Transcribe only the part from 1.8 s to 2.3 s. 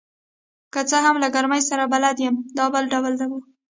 بلد